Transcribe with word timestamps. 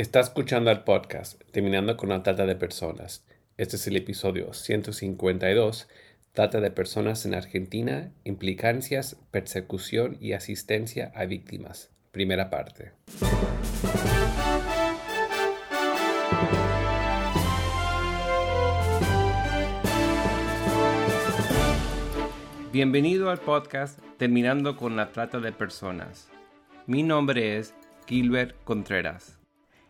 Está 0.00 0.20
escuchando 0.20 0.70
el 0.70 0.80
podcast 0.80 1.42
Terminando 1.50 1.98
con 1.98 2.08
la 2.08 2.22
Trata 2.22 2.46
de 2.46 2.56
Personas. 2.56 3.22
Este 3.58 3.76
es 3.76 3.86
el 3.86 3.96
episodio 3.96 4.54
152, 4.54 5.88
Trata 6.32 6.62
de 6.62 6.70
Personas 6.70 7.26
en 7.26 7.34
Argentina, 7.34 8.10
Implicancias, 8.24 9.18
Persecución 9.30 10.16
y 10.18 10.32
Asistencia 10.32 11.12
a 11.14 11.26
Víctimas. 11.26 11.90
Primera 12.12 12.48
parte. 12.48 12.92
Bienvenido 22.72 23.28
al 23.28 23.40
podcast 23.40 23.98
Terminando 24.16 24.78
con 24.78 24.96
la 24.96 25.12
Trata 25.12 25.40
de 25.40 25.52
Personas. 25.52 26.30
Mi 26.86 27.02
nombre 27.02 27.58
es 27.58 27.74
Gilbert 28.06 28.56
Contreras 28.64 29.39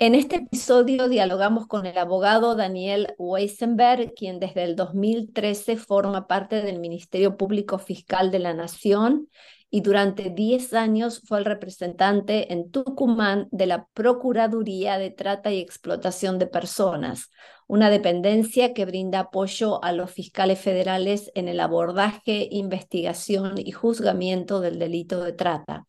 En 0.00 0.14
este 0.14 0.36
episodio 0.36 1.08
dialogamos 1.08 1.66
con 1.66 1.84
el 1.84 1.98
abogado 1.98 2.54
Daniel 2.54 3.16
Weisenberg, 3.18 4.14
quien 4.14 4.38
desde 4.38 4.62
el 4.62 4.76
2013 4.76 5.76
forma 5.76 6.28
parte 6.28 6.62
del 6.62 6.78
Ministerio 6.78 7.36
Público 7.36 7.80
Fiscal 7.80 8.30
de 8.30 8.38
la 8.38 8.54
Nación 8.54 9.28
y 9.70 9.80
durante 9.80 10.30
10 10.30 10.72
años 10.74 11.20
fue 11.26 11.40
el 11.40 11.44
representante 11.44 12.52
en 12.52 12.70
Tucumán 12.70 13.48
de 13.50 13.66
la 13.66 13.88
Procuraduría 13.92 14.98
de 14.98 15.10
Trata 15.10 15.50
y 15.50 15.58
Explotación 15.58 16.38
de 16.38 16.46
Personas, 16.46 17.32
una 17.66 17.90
dependencia 17.90 18.74
que 18.74 18.84
brinda 18.84 19.18
apoyo 19.18 19.82
a 19.82 19.90
los 19.90 20.12
fiscales 20.12 20.60
federales 20.60 21.32
en 21.34 21.48
el 21.48 21.58
abordaje, 21.58 22.46
investigación 22.52 23.54
y 23.58 23.72
juzgamiento 23.72 24.60
del 24.60 24.78
delito 24.78 25.24
de 25.24 25.32
trata. 25.32 25.88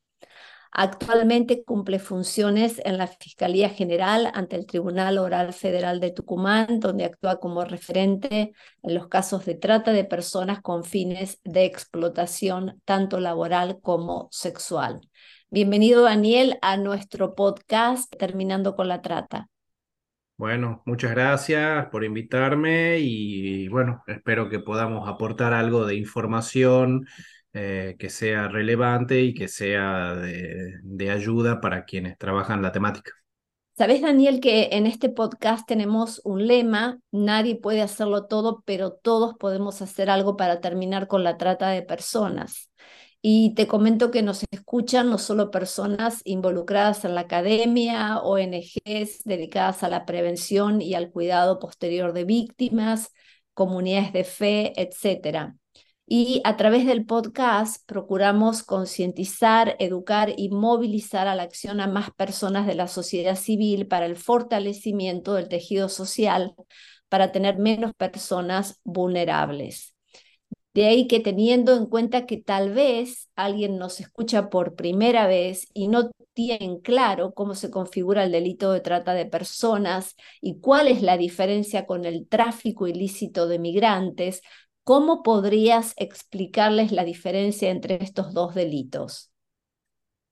Actualmente 0.71 1.63
cumple 1.63 1.97
funciones 1.97 2.79
en 2.85 2.99
la 2.99 3.07
Fiscalía 3.07 3.69
General 3.69 4.29
ante 4.33 4.55
el 4.55 4.67
Tribunal 4.67 5.17
Oral 5.17 5.51
Federal 5.51 5.99
de 5.99 6.11
Tucumán, 6.11 6.79
donde 6.79 7.05
actúa 7.05 7.39
como 7.39 7.65
referente 7.65 8.53
en 8.83 8.93
los 8.93 9.07
casos 9.07 9.45
de 9.45 9.55
trata 9.55 9.93
de 9.93 10.05
personas 10.05 10.61
con 10.61 10.83
fines 10.83 11.39
de 11.43 11.65
explotación, 11.65 12.79
tanto 12.85 13.19
laboral 13.19 13.79
como 13.81 14.27
sexual. 14.31 15.01
Bienvenido, 15.49 16.03
Daniel, 16.03 16.59
a 16.61 16.77
nuestro 16.77 17.33
podcast 17.33 18.15
Terminando 18.15 18.75
con 18.75 18.87
la 18.87 19.01
Trata. 19.01 19.49
Bueno, 20.37 20.83
muchas 20.85 21.11
gracias 21.11 21.87
por 21.87 22.03
invitarme 22.03 22.99
y 22.99 23.67
bueno, 23.67 24.03
espero 24.07 24.47
que 24.47 24.59
podamos 24.59 25.09
aportar 25.09 25.51
algo 25.51 25.85
de 25.85 25.95
información 25.95 27.07
eh, 27.61 27.97
que 27.99 28.09
sea 28.09 28.47
relevante 28.47 29.19
y 29.19 29.33
que 29.33 29.49
sea 29.49 30.15
de, 30.15 31.11
ayuda 31.11 31.59
para 31.59 31.83
quienes 31.83 32.17
trabajan 32.17 32.61
la 32.61 32.71
temática. 32.71 33.11
Sabes, 33.77 34.01
Daniel, 34.01 34.39
que 34.39 34.69
en 34.71 34.85
este 34.85 35.09
podcast 35.09 35.67
tenemos 35.67 36.21
un 36.23 36.47
lema, 36.47 36.99
nadie 37.11 37.57
puede 37.57 37.81
hacerlo 37.81 38.27
todo, 38.27 38.63
pero 38.65 38.93
todos 38.93 39.33
podemos 39.37 39.81
hacer 39.81 40.09
algo 40.09 40.37
para 40.37 40.61
terminar 40.61 41.07
con 41.07 41.25
la 41.25 41.35
trata 41.35 41.69
de 41.69 41.81
personas. 41.81 42.71
Y 43.21 43.53
te 43.55 43.67
comento 43.67 44.09
que 44.09 44.21
nos 44.21 44.45
escuchan 44.51 45.09
no 45.09 45.17
solo 45.17 45.51
personas 45.51 46.21
involucradas 46.23 47.03
en 47.03 47.13
la 47.13 47.21
academia, 47.21 48.19
ONGs 48.19 49.23
dedicadas 49.25 49.83
a 49.83 49.89
la 49.89 50.05
prevención 50.05 50.81
y 50.81 50.93
al 50.93 51.11
cuidado 51.11 51.59
posterior 51.59 52.13
de 52.13 52.23
víctimas, 52.23 53.11
comunidades 53.53 54.13
de 54.13 54.23
fe, 54.23 54.81
etcétera 54.81 55.58
y 56.11 56.41
a 56.43 56.57
través 56.57 56.87
del 56.87 57.05
podcast 57.05 57.85
procuramos 57.85 58.63
concientizar, 58.63 59.75
educar 59.77 60.33
y 60.35 60.49
movilizar 60.49 61.27
a 61.27 61.35
la 61.35 61.43
acción 61.43 61.79
a 61.81 61.87
más 61.87 62.09
personas 62.09 62.65
de 62.65 62.73
la 62.73 62.87
sociedad 62.87 63.35
civil 63.35 63.85
para 63.85 64.07
el 64.07 64.15
fortalecimiento 64.15 65.35
del 65.35 65.49
tejido 65.49 65.87
social, 65.87 66.55
para 67.09 67.31
tener 67.31 67.59
menos 67.59 67.93
personas 67.93 68.81
vulnerables. 68.83 69.93
De 70.73 70.87
ahí 70.87 71.07
que 71.07 71.19
teniendo 71.19 71.75
en 71.75 71.85
cuenta 71.85 72.25
que 72.25 72.37
tal 72.37 72.73
vez 72.73 73.29
alguien 73.35 73.77
nos 73.77 73.99
escucha 73.99 74.49
por 74.49 74.75
primera 74.75 75.27
vez 75.27 75.67
y 75.75 75.89
no 75.89 76.09
tiene 76.33 76.81
claro 76.81 77.33
cómo 77.35 77.53
se 77.53 77.69
configura 77.69 78.23
el 78.23 78.31
delito 78.31 78.71
de 78.71 78.81
trata 78.81 79.13
de 79.13 79.27
personas 79.27 80.15
y 80.41 80.59
cuál 80.59 80.87
es 80.87 81.03
la 81.03 81.17
diferencia 81.17 81.85
con 81.85 82.05
el 82.05 82.27
tráfico 82.27 82.87
ilícito 82.87 83.47
de 83.47 83.59
migrantes, 83.59 84.41
¿Cómo 84.89 85.21
podrías 85.21 85.93
explicarles 85.97 86.91
la 86.91 87.03
diferencia 87.03 87.69
entre 87.69 87.99
estos 88.01 88.33
dos 88.33 88.55
delitos? 88.55 89.31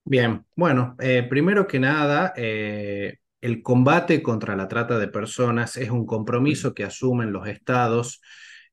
Bien, 0.04 0.44
bueno, 0.56 0.96
eh, 0.98 1.24
primero 1.30 1.68
que 1.68 1.78
nada, 1.78 2.32
eh, 2.36 3.18
el 3.40 3.62
combate 3.62 4.20
contra 4.20 4.56
la 4.56 4.66
trata 4.66 4.98
de 4.98 5.06
personas 5.06 5.76
es 5.76 5.90
un 5.90 6.04
compromiso 6.04 6.74
que 6.74 6.82
asumen 6.82 7.30
los 7.30 7.46
estados, 7.46 8.20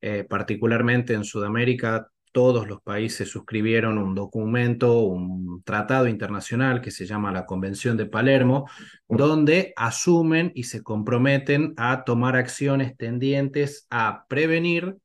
eh, 0.02 0.26
particularmente 0.28 1.14
en 1.14 1.24
Sudamérica. 1.24 2.10
Todos 2.32 2.68
los 2.68 2.82
países 2.82 3.30
suscribieron 3.30 4.00
un 4.00 4.16
documento, 4.16 5.02
un 5.02 5.62
tratado 5.64 6.08
internacional 6.08 6.82
que 6.82 6.90
se 6.90 7.06
llama 7.06 7.32
la 7.32 7.46
Convención 7.46 7.96
de 7.96 8.08
Palermo, 8.08 8.68
donde 9.08 9.72
asumen 9.78 10.52
y 10.56 10.64
se 10.64 10.82
comprometen 10.82 11.76
a 11.78 12.04
tomar 12.06 12.38
acciones 12.38 12.98
tendientes 12.98 13.86
a 13.92 14.26
prevenir, 14.28 14.98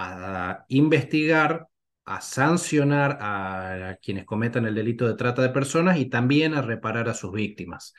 a 0.00 0.64
investigar, 0.68 1.68
a 2.04 2.20
sancionar 2.20 3.18
a, 3.20 3.98
quienes 4.02 4.24
cometan 4.24 4.66
el 4.66 4.74
delito 4.74 5.06
de 5.06 5.14
trata 5.14 5.42
de 5.42 5.50
personas 5.50 5.98
y 5.98 6.06
también 6.06 6.54
a 6.54 6.62
reparar 6.62 7.08
a 7.08 7.14
sus 7.14 7.32
víctimas. 7.32 7.94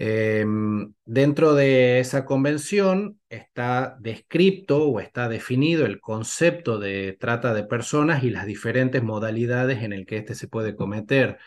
Em, 0.00 0.94
dentro 1.04 1.54
de 1.54 1.98
esa 1.98 2.24
convención 2.24 3.18
está 3.28 3.96
descrito 4.00 4.88
o 4.88 5.00
está 5.00 5.28
definido 5.28 5.86
el 5.86 6.00
concepto 6.00 6.78
de 6.78 7.16
trata 7.18 7.52
de 7.52 7.64
personas 7.64 8.22
y 8.22 8.30
las 8.30 8.46
diferentes 8.46 9.02
modalidades 9.02 9.82
en 9.82 9.92
el 9.92 10.06
que 10.06 10.18
éste 10.18 10.36
se 10.36 10.46
puede 10.46 10.76
cometer. 10.76 11.38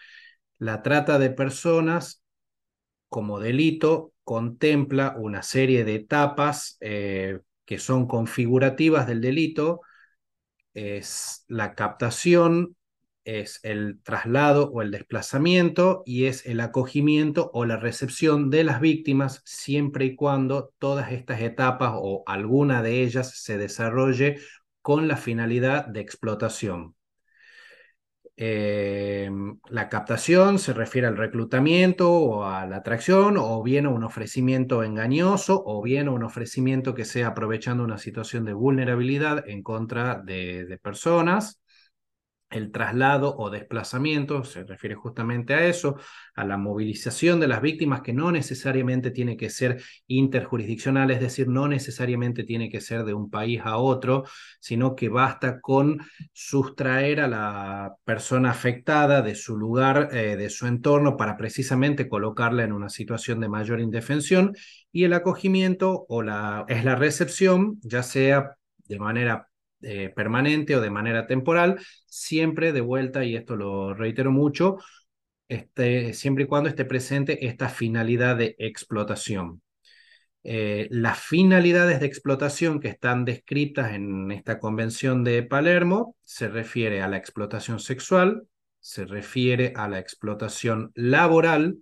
La 0.58 0.82
trata 0.84 1.18
de 1.18 1.30
personas 1.30 2.24
como 3.10 3.40
delito 3.40 4.14
contempla 4.24 5.16
una 5.18 5.44
serie 5.44 5.86
de 5.86 5.96
etapas 5.96 6.78
eh, 6.82 7.40
que 7.72 7.80
son 7.80 8.06
configurativas 8.06 9.08
del 9.08 9.22
delito 9.22 9.80
es 10.74 11.46
la 11.48 11.74
captación, 11.74 12.76
es 13.24 13.62
el 13.64 14.02
traslado 14.04 14.70
o 14.74 14.82
el 14.82 14.92
desplazamiento 14.92 16.04
y 16.06 16.26
es 16.26 16.46
el 16.46 16.60
acogimiento 16.60 17.50
o 17.54 17.64
la 17.64 17.78
recepción 17.78 18.50
de 18.50 18.66
las 18.66 18.82
víctimas 18.82 19.42
siempre 19.46 20.04
y 20.04 20.18
cuando 20.18 20.74
todas 20.80 21.14
estas 21.14 21.40
etapas 21.40 21.94
o 21.96 22.24
alguna 22.28 22.84
de 22.84 23.04
ellas 23.04 23.42
se 23.42 23.58
desarrolle 23.58 24.42
con 24.82 25.08
la 25.08 25.16
finalidad 25.16 25.86
de 25.86 26.02
explotación. 26.02 26.98
Em, 28.44 29.60
la 29.70 29.88
captación 29.88 30.58
se 30.58 30.74
refiere 30.74 31.06
al 31.06 31.16
reclutamiento 31.16 32.12
o 32.12 32.46
a 32.46 32.66
la 32.66 32.78
atracción, 32.78 33.36
o 33.38 33.62
bien 33.62 33.86
a 33.86 33.90
un 33.90 34.04
ofrecimiento 34.04 34.84
engañoso, 34.84 35.62
o 35.64 35.80
bien 35.84 36.08
a 36.08 36.12
un 36.12 36.24
ofrecimiento 36.24 36.96
que 36.96 37.06
sea 37.06 37.28
aprovechando 37.28 37.84
una 37.84 38.00
situación 38.00 38.44
de 38.46 38.54
vulnerabilidad 38.54 39.48
en 39.48 39.62
contra 39.62 40.16
de 40.24 40.80
personas. 40.82 41.61
El 42.52 42.72
traslado 42.72 43.36
o 43.38 43.50
desplazamiento 43.50 44.44
se 44.44 44.64
refiere 44.64 44.96
justamente 44.96 45.54
a 45.54 45.66
eso, 45.66 45.96
a 46.36 46.44
la 46.44 46.58
movilización 46.58 47.40
de 47.40 47.48
las 47.48 47.62
víctimas 47.62 48.02
que 48.02 48.14
no 48.14 48.32
necesariamente 48.32 49.12
tiene 49.12 49.38
que 49.38 49.50
ser 49.50 49.82
interjurisdiccional, 50.08 51.12
es 51.12 51.22
decir, 51.22 51.48
no 51.48 51.68
necesariamente 51.68 52.44
tiene 52.44 52.70
que 52.70 52.82
ser 52.82 53.06
de 53.06 53.14
un 53.14 53.30
país 53.30 53.62
a 53.64 53.78
otro, 53.78 54.26
sino 54.60 54.96
que 54.96 55.10
basta 55.10 55.62
con 55.62 56.00
sustraer 56.34 57.22
a 57.22 57.28
la 57.28 57.96
persona 58.04 58.52
afectada 58.52 59.22
de 59.22 59.36
su 59.36 59.58
lugar, 59.58 60.10
eh, 60.12 60.36
de 60.36 60.50
su 60.50 60.68
entorno, 60.68 61.16
para 61.18 61.38
precisamente 61.38 62.10
colocarla 62.10 62.64
en 62.64 62.74
una 62.74 62.90
situación 62.90 63.40
de 63.40 63.50
mayor 63.50 63.80
indefensión. 63.80 64.54
Y 64.92 65.06
el 65.06 65.14
acogimiento 65.14 66.06
o 66.10 66.22
la, 66.22 66.66
es 66.68 66.84
la 66.84 66.96
recepción, 66.96 67.80
ya 67.82 68.04
sea 68.04 68.58
de 68.88 69.00
manera 69.00 69.51
eh, 69.82 70.12
permanente 70.16 70.76
o 70.76 70.82
de 70.82 70.90
manera 70.90 71.28
temporal, 71.28 71.80
siempre 72.06 72.72
de 72.74 72.82
vuelta, 72.82 73.24
y 73.24 73.36
esto 73.36 73.56
lo 73.56 73.94
reitero 73.94 74.32
mucho, 74.32 74.78
este, 75.48 76.14
siempre 76.14 76.46
y 76.46 76.48
cuando 76.48 76.70
esté 76.70 76.86
presente 76.86 77.46
esta 77.46 77.70
finalidad 77.70 78.38
de 78.38 78.56
explotación. 78.58 79.62
Eh, 80.44 80.88
las 80.90 81.20
finalidades 81.20 82.00
de 82.00 82.08
explotación 82.08 82.80
que 82.80 82.88
están 82.88 83.26
descritas 83.26 83.94
en 83.94 84.32
esta 84.32 84.60
convención 84.60 85.24
de 85.24 85.44
Palermo 85.44 86.16
se 86.24 86.48
refiere 86.48 87.02
a 87.02 87.08
la 87.08 87.18
explotación 87.18 87.80
sexual, 87.80 88.48
se 88.80 89.06
refiere 89.06 89.74
a 89.76 89.88
la 89.88 90.00
explotación 90.00 90.92
laboral, 90.96 91.78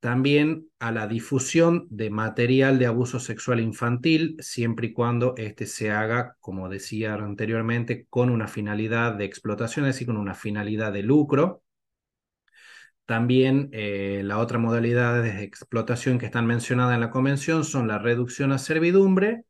también 0.00 0.68
a 0.78 0.92
la 0.92 1.06
difusión 1.06 1.86
de 1.90 2.10
material 2.10 2.78
de 2.78 2.86
abuso 2.86 3.20
sexual 3.20 3.60
infantil, 3.60 4.36
siempre 4.40 4.88
y 4.88 4.92
cuando 4.94 5.34
éste 5.36 5.66
se 5.66 5.90
haga, 5.90 6.36
como 6.40 6.68
decía 6.70 7.14
anteriormente, 7.14 8.06
con 8.08 8.30
una 8.30 8.48
finalidad 8.48 9.14
de 9.14 9.26
explotación, 9.26 9.86
es 9.86 9.94
decir, 9.94 10.06
con 10.06 10.16
una 10.16 10.34
finalidad 10.34 10.92
de 10.92 11.02
lucro. 11.02 11.62
También 13.04 13.68
eh, 13.72 14.22
la 14.24 14.38
otra 14.38 14.58
modalidad 14.58 15.22
de 15.22 15.42
explotación 15.42 16.18
que 16.18 16.26
están 16.26 16.46
mencionadas 16.46 16.94
en 16.94 17.00
la 17.00 17.10
convención 17.10 17.64
son 17.64 17.88
la 17.88 17.98
reducción 17.98 18.52
a 18.52 18.58
servidumbre, 18.58 19.44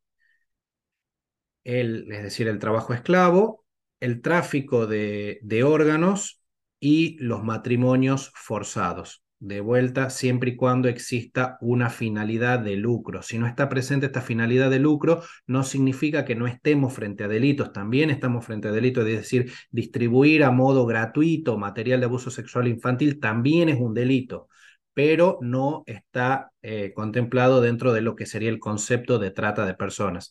el, 1.64 2.10
es 2.10 2.22
decir, 2.22 2.48
el 2.48 2.58
trabajo 2.58 2.94
esclavo, 2.94 3.64
el 4.00 4.22
tráfico 4.22 4.86
de, 4.86 5.38
de 5.42 5.62
órganos 5.62 6.42
y 6.80 7.18
los 7.20 7.44
matrimonios 7.44 8.32
forzados 8.34 9.22
de 9.40 9.60
vuelta 9.60 10.10
siempre 10.10 10.50
y 10.50 10.56
cuando 10.56 10.88
exista 10.88 11.58
una 11.62 11.90
finalidad 11.90 12.60
de 12.60 12.76
lucro. 12.76 13.22
Si 13.22 13.38
no 13.38 13.46
está 13.46 13.68
presente 13.68 14.06
esta 14.06 14.20
finalidad 14.20 14.70
de 14.70 14.78
lucro, 14.78 15.22
no 15.46 15.64
significa 15.64 16.24
que 16.24 16.34
no 16.36 16.46
estemos 16.46 16.92
frente 16.92 17.24
a 17.24 17.28
delitos, 17.28 17.72
también 17.72 18.10
estamos 18.10 18.44
frente 18.44 18.68
a 18.68 18.72
delitos, 18.72 19.06
es 19.06 19.16
decir, 19.16 19.52
distribuir 19.70 20.44
a 20.44 20.50
modo 20.50 20.86
gratuito 20.86 21.56
material 21.58 22.00
de 22.00 22.06
abuso 22.06 22.30
sexual 22.30 22.68
infantil 22.68 23.18
también 23.18 23.70
es 23.70 23.80
un 23.80 23.94
delito, 23.94 24.48
pero 24.92 25.38
no 25.40 25.84
está 25.86 26.52
eh, 26.62 26.92
contemplado 26.94 27.60
dentro 27.62 27.92
de 27.92 28.02
lo 28.02 28.16
que 28.16 28.26
sería 28.26 28.50
el 28.50 28.60
concepto 28.60 29.18
de 29.18 29.30
trata 29.30 29.64
de 29.64 29.74
personas. 29.74 30.30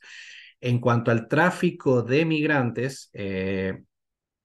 En 0.62 0.80
cuanto 0.80 1.12
al 1.12 1.28
tráfico 1.28 2.04
de 2.04 2.26
migrantes, 2.26 3.10
eh, 3.14 3.82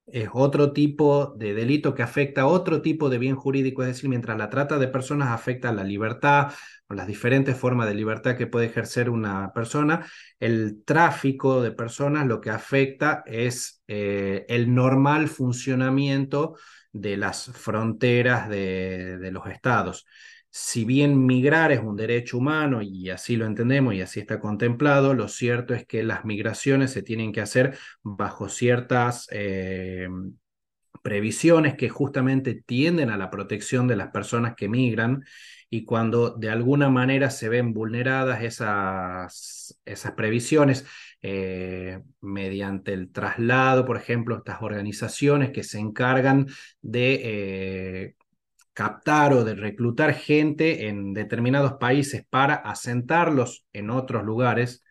es 0.06 0.28
otro 0.32 0.72
tipo 0.72 1.34
de 1.36 1.54
delito 1.54 1.94
que 1.94 2.02
afecta 2.02 2.42
a 2.42 2.46
otro 2.46 2.82
tipo 2.82 3.08
de 3.08 3.18
bien 3.18 3.36
jurídico, 3.36 3.82
es 3.82 3.88
decir, 3.88 4.10
mientras 4.10 4.36
la 4.36 4.50
trata 4.50 4.78
de 4.78 4.88
personas 4.88 5.30
afecta 5.30 5.70
a 5.70 5.72
la 5.72 5.84
libertad 5.84 6.52
o 6.88 6.94
las 6.94 7.06
diferentes 7.06 7.56
formas 7.56 7.88
de 7.88 7.94
libertad 7.94 8.36
que 8.36 8.46
puede 8.46 8.66
ejercer 8.66 9.08
una 9.10 9.52
persona, 9.52 10.06
el 10.38 10.82
tráfico 10.84 11.62
de 11.62 11.72
personas 11.72 12.26
lo 12.26 12.40
que 12.40 12.50
afecta 12.50 13.22
es 13.26 13.82
eh, 13.88 14.44
el 14.48 14.74
normal 14.74 15.28
funcionamiento 15.28 16.56
de 16.92 17.16
las 17.16 17.46
fronteras 17.46 18.48
de 18.48 19.30
los 19.32 19.46
estados 19.46 20.06
si 20.56 20.84
bien 20.84 21.26
migrar 21.26 21.72
es 21.72 21.80
un 21.80 21.96
derecho 21.96 22.38
humano 22.38 22.80
y 22.80 23.10
así 23.10 23.34
lo 23.34 23.44
entendemos 23.44 23.92
y 23.92 24.02
así 24.02 24.20
está 24.20 24.38
contemplado, 24.38 25.12
lo 25.12 25.26
cierto 25.26 25.74
es 25.74 25.84
que 25.84 26.04
las 26.04 26.24
migraciones 26.24 26.92
se 26.92 27.02
tienen 27.02 27.32
que 27.32 27.40
hacer 27.40 27.76
bajo 28.04 28.48
ciertas 28.48 29.26
eh, 29.32 30.08
previsiones 31.02 31.74
que 31.74 31.88
justamente 31.88 32.62
tienden 32.64 33.10
a 33.10 33.16
la 33.16 33.30
protección 33.30 33.88
de 33.88 33.96
las 33.96 34.12
personas 34.12 34.54
que 34.54 34.68
migran 34.68 35.24
y 35.70 35.84
cuando 35.84 36.30
de 36.30 36.50
alguna 36.50 36.88
manera 36.88 37.30
se 37.30 37.48
ven 37.48 37.72
vulneradas 37.74 38.44
esas, 38.44 39.80
esas 39.84 40.12
previsiones 40.12 40.86
eh, 41.20 42.00
mediante 42.20 42.92
el 42.92 43.10
traslado, 43.10 43.84
por 43.84 43.96
ejemplo, 43.96 44.36
estas 44.36 44.62
organizaciones 44.62 45.50
que 45.50 45.64
se 45.64 45.80
encargan 45.80 46.46
de 46.80 47.20
eh, 47.24 48.14
captar 48.74 49.32
o 49.32 49.44
de 49.44 49.54
reclutar 49.54 50.14
gente 50.14 50.88
en 50.88 51.14
determinados 51.14 51.74
países 51.74 52.26
para 52.28 52.54
asentarlos 52.56 53.66
en 53.72 53.90
otros 53.90 54.24
lugares, 54.24 54.84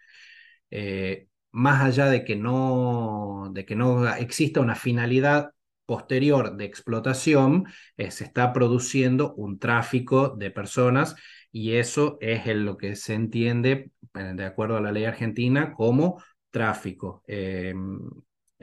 eh, 0.71 1.27
más 1.51 1.83
allá 1.83 2.07
de 2.07 2.25
que, 2.25 2.35
no, 2.35 3.51
de 3.53 3.65
que 3.65 3.75
no 3.75 4.07
exista 4.15 4.62
una 4.62 4.75
finalidad 4.75 5.51
posterior 5.85 6.56
de 6.57 6.65
explotación, 6.65 7.65
eh, 7.97 8.09
se 8.12 8.24
está 8.24 8.53
produciendo 8.53 9.33
un 9.35 9.59
tráfico 9.59 10.29
de 10.29 10.50
personas 10.51 11.15
y 11.51 11.74
eso 11.75 12.18
es 12.21 12.47
lo 12.56 12.77
que 12.77 12.95
se 12.95 13.13
entiende, 13.13 13.91
eh, 14.15 14.33
de 14.36 14.45
acuerdo 14.45 14.77
a 14.77 14.81
la 14.81 14.91
ley 14.91 15.06
argentina, 15.06 15.74
como 15.74 16.24
tráfico 16.50 17.24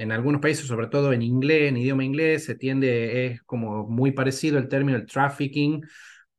en 0.01 0.13
algunos 0.13 0.41
países, 0.41 0.67
sobre 0.67 0.87
todo 0.87 1.13
en 1.13 1.21
inglés, 1.21 1.69
en 1.69 1.77
idioma 1.77 2.05
inglés, 2.05 2.47
se 2.47 2.55
tiende, 2.55 3.27
es 3.27 3.43
como 3.43 3.87
muy 3.87 4.13
parecido 4.13 4.57
el 4.57 4.67
término 4.67 4.97
el 4.97 5.05
trafficking 5.05 5.83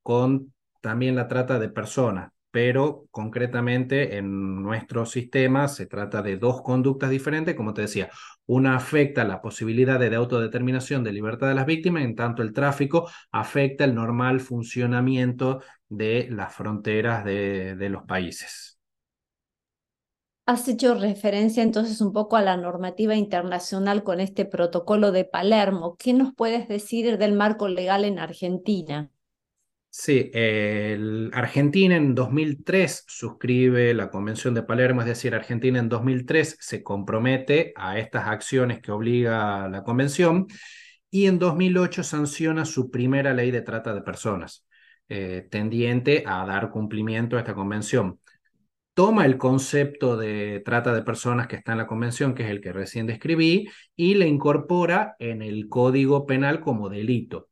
con 0.02 0.52
también 0.81 1.16
la 1.16 1.28
trata 1.28 1.60
de 1.60 1.69
personas, 1.69 2.31
pero 2.50 3.06
concretamente 3.12 4.18
en 4.18 4.63
nuestro 4.63 5.06
sistema 5.06 5.68
se 5.68 5.86
trata 5.86 6.24
de 6.24 6.38
dos 6.38 6.63
conductas 6.63 7.12
diferentes, 7.12 7.54
como 7.56 7.75
te 7.75 7.84
decía, 7.84 8.10
una 8.48 8.75
afecta 8.75 9.24
la 9.25 9.44
posibilidad 9.44 10.00
de, 10.00 10.16
autodeterminación 10.16 11.04
de 11.04 11.12
libertad 11.13 11.48
de 11.48 11.56
las 11.56 11.68
víctimas, 11.68 12.04
en 12.04 12.16
tanto 12.16 12.42
el 12.42 12.54
tráfico 12.54 13.12
afecta 13.31 13.84
el 13.84 13.94
normal 13.94 14.40
funcionamiento 14.40 15.62
de 15.88 16.28
las 16.31 16.56
fronteras 16.56 17.24
de 17.24 17.90
los 17.92 18.04
países. 18.06 18.70
Has 20.45 20.67
hecho 20.67 20.95
referencia 20.95 21.61
entonces 21.61 22.01
un 22.01 22.13
poco 22.13 22.35
a 22.35 22.41
la 22.41 22.57
normativa 22.57 23.15
internacional 23.15 24.03
con 24.03 24.19
este 24.19 24.45
protocolo 24.45 25.11
de 25.11 25.23
Palermo. 25.23 25.95
¿Qué 25.97 26.13
nos 26.13 26.33
puedes 26.33 26.67
decir 26.67 27.17
del 27.17 27.33
marco 27.33 27.67
legal 27.67 28.05
en 28.05 28.17
Argentina? 28.17 29.11
Sí, 29.93 30.31
Argentina 31.33 31.97
en 31.97 32.15
2003 32.15 33.03
suscribe 33.07 33.93
la 33.93 34.09
Convención 34.09 34.53
de 34.53 34.63
Palermo, 34.63 35.01
es 35.01 35.07
decir, 35.07 35.35
Argentina 35.35 35.79
en 35.79 35.89
2003 35.89 36.57
se 36.61 36.81
compromete 36.81 37.73
a 37.75 37.99
estas 37.99 38.29
acciones 38.29 38.79
que 38.79 38.93
obliga 38.93 39.67
la 39.67 39.83
Convención 39.83 40.47
y 41.09 41.25
en 41.25 41.39
2008 41.39 42.03
sanciona 42.03 42.63
su 42.63 42.89
primera 42.89 43.33
ley 43.33 43.51
de 43.51 43.63
trata 43.63 43.93
de 43.93 44.01
personas, 44.01 44.65
eh, 45.09 45.45
tendiente 45.51 46.23
a 46.25 46.45
dar 46.45 46.71
cumplimiento 46.71 47.35
a 47.35 47.39
esta 47.39 47.53
convención 47.53 48.20
toma 48.93 49.25
el 49.25 49.38
concepto 49.38 50.17
de 50.17 50.61
trata 50.65 50.93
de 50.93 51.03
personas 51.03 51.47
que 51.47 51.55
está 51.55 51.73
en 51.73 51.79
la 51.79 51.88
convención, 51.88 52.33
que 52.33 52.43
es 52.43 52.49
el 52.49 52.61
que 52.61 52.73
recién 52.73 53.07
describí, 53.07 53.69
y 53.95 54.15
le 54.15 54.27
incorpora 54.27 55.15
en 55.19 55.41
el 55.41 55.69
Código 55.69 56.25
Penal 56.25 56.61
como 56.61 56.89
delito. 56.89 57.49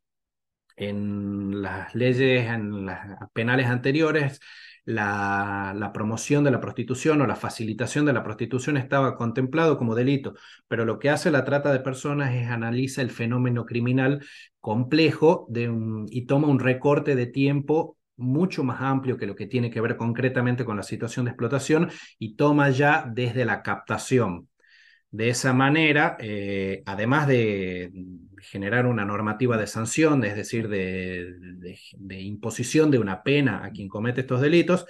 En 0.75 1.61
las 1.61 1.93
leyes 1.95 2.49
en 2.49 2.87
penales 3.33 3.67
anteriores, 3.67 4.39
la, 4.85 5.73
la, 5.77 5.91
promoción 5.93 6.43
de 6.43 6.51
la 6.51 6.61
prostitución 6.61 7.21
o 7.21 7.27
la 7.27 7.35
facilitación 7.35 8.05
de 8.05 8.13
la 8.13 8.23
prostitución 8.23 8.77
estaba 8.77 9.15
contemplado 9.15 9.77
como 9.77 9.93
delito, 9.93 10.33
pero 10.67 10.85
lo 10.85 10.97
que 10.97 11.09
hace 11.09 11.31
la 11.31 11.45
trata 11.45 11.71
de 11.71 11.81
personas 11.81 12.33
es 12.33 12.49
analiza 12.49 13.01
el 13.01 13.11
fenómeno 13.11 13.65
criminal 13.65 14.25
complejo 14.61 15.45
de 15.49 15.69
y 16.09 16.25
toma 16.25 16.47
un 16.47 16.59
recorte 16.59 17.15
de 17.15 17.27
tiempo 17.27 17.98
mucho 18.19 18.63
más 18.63 18.81
amplio 18.81 19.17
que 19.17 19.25
lo 19.25 19.35
que 19.35 19.47
tiene 19.47 19.71
que 19.71 19.81
ver 19.81 19.97
concretamente 19.97 20.65
con 20.65 20.77
la 20.77 20.83
situación 20.83 21.25
de 21.25 21.31
explotación 21.31 21.89
y 22.19 22.35
toma 22.35 22.69
ya 22.69 23.05
desde 23.11 23.45
la 23.45 23.63
captación. 23.63 24.49
De 25.11 25.29
esa 25.29 25.53
manera, 25.53 26.17
eh, 26.19 26.83
además 26.85 27.27
de 27.27 27.91
generar 28.41 28.85
una 28.85 29.05
normativa 29.05 29.57
de 29.57 29.65
sanción, 29.65 30.23
es 30.23 30.35
decir, 30.35 30.67
de, 30.67 31.35
imposición 32.21 32.91
de 32.91 32.99
una 32.99 33.23
pena 33.23 33.65
a 33.65 33.71
quien 33.71 33.87
comete 33.87 34.21
estos 34.21 34.41
delitos, 34.41 34.85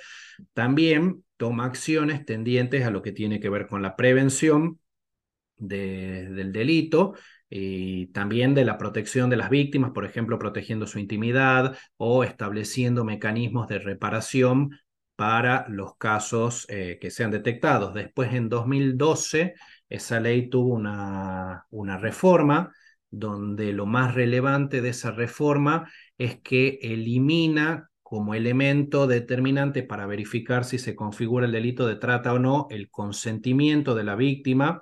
también 0.54 1.24
toma 1.38 1.66
acciones 1.66 2.26
tendientes 2.26 2.86
a 2.86 2.92
lo 2.92 3.02
que 3.02 3.14
tiene 3.14 3.40
que 3.40 3.50
ver 3.50 3.68
con 3.68 3.82
la 3.82 3.96
prevención 3.96 4.80
del 5.58 6.52
delito 6.52 7.16
y 7.50 8.08
también 8.08 8.54
de 8.54 8.66
la 8.66 8.78
protección 8.78 9.30
de 9.30 9.38
las 9.38 9.50
víctimas, 9.50 9.92
por 9.92 10.06
ejemplo, 10.06 10.38
protegiendo 10.38 10.86
su 10.86 11.00
intimidad 11.00 11.76
o 11.98 12.24
estableciendo 12.24 13.04
mecanismos 13.04 13.68
de 13.68 13.80
reparación 13.80 14.78
para 15.16 15.66
los 15.68 15.98
casos 15.98 16.66
eh, 16.70 16.98
que 17.02 17.12
sean 17.12 17.32
detectados. 17.32 17.94
Después, 17.94 18.34
en 18.34 18.50
2012, 18.50 19.56
esa 19.90 20.20
ley 20.20 20.50
tuvo 20.50 20.76
una, 20.76 21.66
una 21.72 21.98
reforma 21.98 22.72
donde 23.12 23.74
lo 23.74 23.86
más 23.86 24.14
relevante 24.14 24.82
de 24.82 24.90
esa 24.90 25.12
reforma 25.12 25.92
es 26.18 26.40
que 26.42 26.80
elimina 26.82 27.90
como 28.04 28.34
elemento 28.34 29.08
determinante 29.08 29.84
para 29.84 30.06
verificar 30.06 30.64
si 30.66 30.80
se 30.80 30.96
configura 30.96 31.46
el 31.46 31.52
delito 31.52 31.88
de 31.88 31.96
trata 31.96 32.34
o 32.34 32.40
no 32.40 32.68
el 32.70 32.90
consentimiento 32.90 33.96
de 33.96 34.04
la 34.04 34.16
víctima 34.16 34.82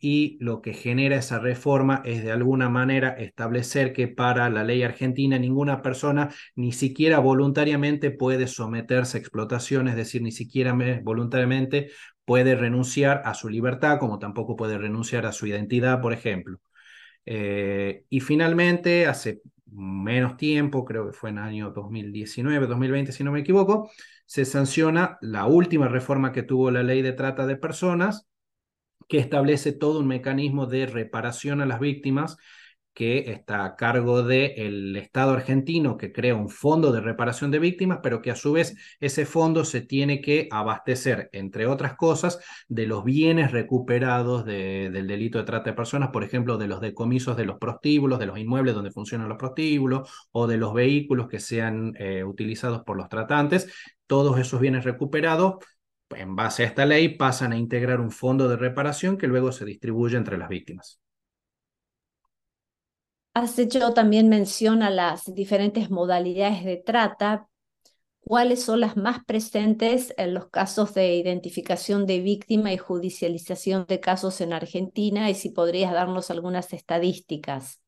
y 0.00 0.38
lo 0.40 0.62
que 0.62 0.74
genera 0.74 1.16
esa 1.16 1.38
reforma 1.38 2.02
es 2.04 2.22
de 2.22 2.30
alguna 2.30 2.68
manera 2.68 3.10
establecer 3.10 3.92
que 3.92 4.08
para 4.08 4.48
la 4.50 4.64
ley 4.64 4.82
argentina 4.82 5.38
ninguna 5.38 5.82
persona 5.82 6.30
ni 6.54 6.72
siquiera 6.72 7.18
voluntariamente 7.18 8.10
puede 8.10 8.46
someterse 8.46 9.18
a 9.18 9.20
explotación, 9.20 9.88
es 9.88 9.96
decir, 9.96 10.22
ni 10.22 10.32
siquiera 10.32 10.76
voluntariamente 11.02 11.90
puede 12.24 12.54
renunciar 12.54 13.22
a 13.24 13.34
su 13.34 13.48
libertad, 13.48 13.98
como 13.98 14.18
tampoco 14.18 14.54
puede 14.54 14.78
renunciar 14.78 15.26
a 15.26 15.32
su 15.32 15.46
identidad, 15.46 16.00
por 16.00 16.12
ejemplo. 16.12 16.60
Eh, 17.26 18.04
y 18.08 18.20
finalmente, 18.20 19.06
hace 19.06 19.42
menos 19.72 20.36
tiempo, 20.36 20.84
creo 20.84 21.06
que 21.06 21.12
fue 21.12 21.30
en 21.30 21.38
el 21.38 21.44
año 21.44 21.70
2019, 21.70 22.66
2020, 22.66 23.12
si 23.12 23.24
no 23.24 23.32
me 23.32 23.40
equivoco, 23.40 23.90
se 24.26 24.44
sanciona 24.44 25.18
la 25.20 25.46
última 25.46 25.88
reforma 25.88 26.32
que 26.32 26.42
tuvo 26.42 26.70
la 26.70 26.82
ley 26.82 27.02
de 27.02 27.12
trata 27.12 27.46
de 27.46 27.56
personas, 27.56 28.28
que 29.08 29.18
establece 29.18 29.72
todo 29.72 30.00
un 30.00 30.06
mecanismo 30.06 30.66
de 30.66 30.86
reparación 30.86 31.60
a 31.60 31.66
las 31.66 31.80
víctimas 31.80 32.36
que 32.98 33.30
está 33.30 33.64
a 33.64 33.76
cargo 33.76 34.24
del 34.24 34.96
Estado 34.96 35.30
argentino, 35.30 35.96
que 35.96 36.10
crea 36.12 36.34
un 36.34 36.48
fondo 36.48 36.90
de 36.90 37.00
reparación 37.00 37.52
de 37.52 37.60
víctimas, 37.60 38.00
pero 38.02 38.20
que 38.20 38.32
a 38.32 38.34
su 38.34 38.50
vez 38.50 38.74
ese 38.98 39.24
fondo 39.24 39.64
se 39.64 39.82
tiene 39.82 40.20
que 40.20 40.48
abastecer, 40.50 41.30
entre 41.32 41.66
otras 41.66 41.94
cosas, 41.94 42.40
de 42.66 42.88
los 42.88 43.04
bienes 43.04 43.52
recuperados 43.52 44.44
del 44.44 45.06
delito 45.06 45.38
de 45.38 45.44
trata 45.44 45.70
de 45.70 45.76
personas, 45.76 46.08
por 46.08 46.24
ejemplo, 46.24 46.58
de 46.58 46.66
los 46.66 46.80
decomisos 46.80 47.36
de 47.36 47.44
los 47.44 47.58
prostíbulos, 47.58 48.18
de 48.18 48.26
los 48.26 48.36
inmuebles 48.36 48.74
donde 48.74 48.90
funcionan 48.90 49.28
los 49.28 49.38
prostíbulos, 49.38 50.10
o 50.32 50.48
de 50.48 50.56
los 50.56 50.74
vehículos 50.74 51.28
que 51.28 51.38
sean 51.38 51.94
eh, 52.00 52.24
utilizados 52.24 52.82
por 52.82 52.96
los 52.96 53.08
tratantes. 53.08 53.72
Todos 54.08 54.40
esos 54.40 54.60
bienes 54.60 54.82
recuperados 54.82 55.64
en 56.10 56.36
base 56.36 56.62
a 56.62 56.66
esta 56.66 56.86
ley, 56.86 57.10
pasan 57.16 57.52
a 57.52 57.58
integrar 57.58 58.00
un 58.00 58.10
fondo 58.10 58.48
de 58.48 58.56
reparación 58.56 59.18
que 59.18 59.26
luego 59.26 59.52
se 59.52 59.64
distribuye 59.64 60.16
entre 60.16 60.38
las 60.38 60.48
víctimas. 60.48 61.00
Has 63.34 63.58
hecho 63.58 63.94
también 63.94 64.28
mención 64.28 64.82
a 64.82 64.90
las 64.90 65.32
diferentes 65.32 65.90
modalidades 65.90 66.64
de 66.64 66.76
trata. 66.76 67.48
¿Cuáles 68.20 68.62
son 68.62 68.80
las 68.80 68.96
más 68.96 69.24
presentes 69.24 70.12
en 70.18 70.34
los 70.34 70.50
casos 70.50 70.92
de 70.94 71.16
identificación 71.16 72.04
de 72.04 72.20
víctima 72.20 72.72
y 72.72 72.78
judicialización 72.78 73.86
de 73.88 74.00
casos 74.00 74.40
en 74.40 74.52
Argentina? 74.52 75.30
Y 75.30 75.34
si 75.34 75.50
podrías 75.50 75.92
darnos 75.92 76.30
algunas 76.30 76.72
estadísticas. 76.72 77.80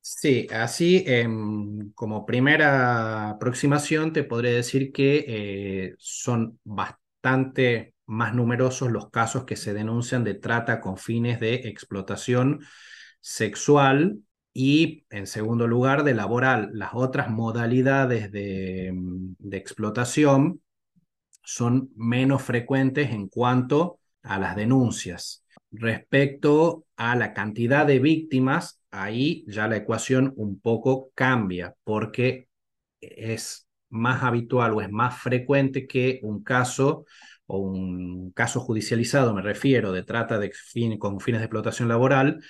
Sí, 0.00 0.46
así 0.52 1.02
em, 1.06 1.90
como 1.92 2.24
primera 2.24 3.30
aproximación 3.30 4.12
te 4.12 4.22
podría 4.22 4.52
decir 4.52 4.92
que 4.92 5.24
eh, 5.26 5.94
son 5.98 6.60
bastante 6.62 7.05
más 8.06 8.34
numerosos 8.34 8.90
los 8.90 9.10
casos 9.10 9.44
que 9.44 9.56
se 9.56 9.74
denuncian 9.74 10.24
de 10.24 10.34
trata 10.34 10.80
con 10.80 10.96
fines 10.96 11.40
de 11.40 11.54
explotación 11.54 12.60
sexual 13.20 14.20
y 14.52 15.04
en 15.10 15.26
segundo 15.26 15.66
lugar 15.66 16.04
de 16.04 16.14
laboral. 16.14 16.70
Las 16.72 16.90
otras 16.94 17.28
modalidades 17.28 18.30
de, 18.32 18.92
mm, 18.94 19.52
explotación 19.52 20.62
son 21.42 21.90
menos 21.96 22.42
frecuentes 22.42 23.10
en 23.10 23.28
cuanto 23.28 24.00
a 24.22 24.38
las 24.38 24.56
denuncias. 24.56 25.44
Respecto 25.70 26.86
a 26.96 27.16
la 27.16 27.34
cantidad 27.34 27.86
de 27.86 27.98
víctimas, 27.98 28.80
ahí 28.90 29.44
ya 29.48 29.68
la 29.68 29.76
ecuación 29.76 30.32
un 30.36 30.60
poco 30.60 31.10
cambia 31.14 31.74
porque 31.84 32.48
es 33.00 33.65
más 33.88 34.22
habitual 34.22 34.72
o 34.74 34.80
es 34.80 34.90
más 34.90 35.18
frecuente 35.18 35.86
que 35.86 36.20
un 36.22 36.42
caso 36.42 37.04
o 37.46 37.58
un 37.58 38.32
caso 38.32 38.60
judicializado, 38.60 39.32
me 39.32 39.42
refiero, 39.42 39.92
de 39.92 40.02
trata 40.02 40.38
de 40.38 40.52
con 40.98 41.20
fines 41.20 41.40
de 41.40 41.44
explotación 41.44 41.88
laboral, 41.88 42.42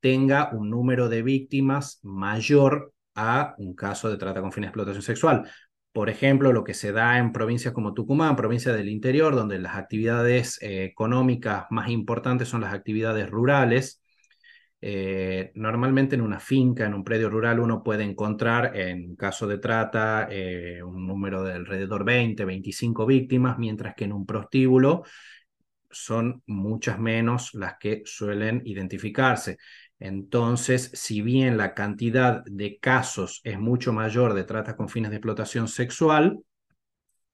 tenga 0.00 0.50
un 0.52 0.70
número 0.70 1.08
de 1.08 1.22
víctimas 1.22 1.98
mayor 2.02 2.92
a 3.14 3.54
un 3.58 3.74
caso 3.74 4.10
de 4.10 4.16
trata 4.16 4.40
con 4.40 4.52
fines 4.52 4.68
de 4.68 4.70
explotación 4.70 5.02
sexual. 5.02 5.50
Por 5.92 6.10
ejemplo, 6.10 6.52
lo 6.52 6.64
que 6.64 6.74
se 6.74 6.92
da 6.92 7.18
en 7.18 7.32
provincias 7.32 7.72
como 7.72 7.94
Tucumán, 7.94 8.36
provincia 8.36 8.72
del 8.72 8.88
interior, 8.88 9.34
donde 9.36 9.58
las 9.60 9.76
actividades 9.76 10.60
eh, 10.60 10.84
económicas 10.84 11.66
más 11.70 11.88
importantes 11.88 12.48
son 12.48 12.60
las 12.60 12.74
actividades 12.74 13.30
rurales. 13.30 14.03
Eh, 14.86 15.50
normalmente 15.54 16.14
en 16.14 16.20
una 16.20 16.38
finca, 16.38 16.84
en 16.84 16.92
un 16.92 17.02
predio 17.02 17.30
rural, 17.30 17.58
uno 17.58 17.82
puede 17.82 18.04
encontrar, 18.04 18.76
en 18.76 19.16
caso 19.16 19.46
de 19.46 19.56
trata, 19.56 20.28
eh, 20.30 20.82
un 20.82 21.06
número 21.06 21.42
de 21.42 21.54
alrededor 21.54 22.04
20, 22.04 22.44
25 22.44 23.06
víctimas, 23.06 23.56
mientras 23.56 23.94
que 23.94 24.04
en 24.04 24.12
un 24.12 24.26
prostíbulo 24.26 25.04
son 25.90 26.42
muchas 26.46 26.98
menos 26.98 27.54
las 27.54 27.78
que 27.80 28.02
suelen 28.04 28.60
identificarse. 28.66 29.56
Entonces, 29.98 30.90
si 30.92 31.22
bien 31.22 31.56
la 31.56 31.72
cantidad 31.72 32.44
de 32.44 32.78
casos 32.78 33.40
es 33.42 33.58
mucho 33.58 33.94
mayor 33.94 34.34
de 34.34 34.44
trata 34.44 34.76
con 34.76 34.90
fines 34.90 35.10
de 35.10 35.16
explotación 35.16 35.66
sexual, 35.66 36.40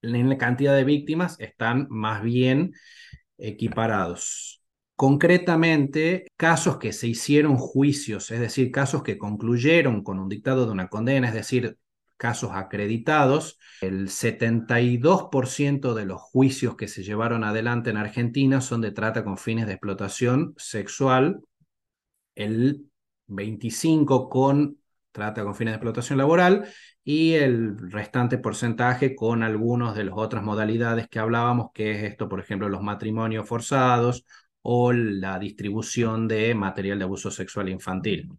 en 0.01 0.29
la 0.29 0.37
cantidad 0.37 0.73
de 0.73 0.85
víctimas 0.85 1.37
están 1.37 1.87
más 1.89 2.23
bien 2.23 2.71
equiparados. 3.37 4.60
Concretamente, 5.01 6.27
casos 6.37 6.77
que 6.77 6.93
se 6.93 7.07
hicieron 7.07 7.57
juicios, 7.57 8.29
es 8.29 8.39
decir, 8.39 8.69
casos 8.69 9.01
que 9.01 9.17
concluyeron 9.17 10.03
con 10.03 10.19
un 10.19 10.29
dictado 10.29 10.67
de 10.67 10.71
una 10.71 10.89
condena, 10.89 11.27
es 11.27 11.33
decir, 11.33 11.79
casos 12.17 12.51
acreditados, 12.53 13.57
el 13.81 14.09
72% 14.09 15.95
de 15.95 16.05
los 16.05 16.21
juicios 16.21 16.75
que 16.75 16.87
se 16.87 17.01
llevaron 17.01 17.43
adelante 17.43 17.89
en 17.89 17.97
Argentina 17.97 18.61
son 18.61 18.81
de 18.81 18.91
trata 18.91 19.23
con 19.23 19.39
fines 19.39 19.65
de 19.65 19.73
explotación 19.73 20.53
sexual 20.55 21.41
el 22.35 22.85
25 23.25 24.29
con 24.29 24.77
trata 25.11 25.43
con 25.43 25.55
fines 25.55 25.71
de 25.71 25.77
explotación 25.77 26.19
laboral 26.19 26.67
y 27.03 27.33
el 27.33 27.75
restante 27.91 28.37
porcentaje 28.37 29.15
con 29.15 29.41
algunas 29.41 29.95
de 29.95 30.03
las 30.03 30.13
otras 30.15 30.43
modalidades 30.43 31.07
que 31.09 31.17
hablábamos, 31.17 31.71
que 31.73 31.89
es 31.91 32.03
esto, 32.03 32.29
por 32.29 32.39
ejemplo, 32.39 32.69
los 32.69 32.83
matrimonios 32.83 33.47
forzados 33.49 34.25
o 34.63 34.93
la 34.93 35.39
distribución 35.39 36.27
de 36.27 36.53
material 36.55 36.99
de 36.99 37.05
abuso 37.05 37.31
sexual 37.31 37.69
infantil. 37.69 38.29